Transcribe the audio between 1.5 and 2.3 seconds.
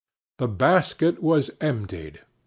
emptied.